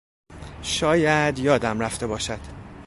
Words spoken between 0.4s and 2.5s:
شاید یادم رفته باشد.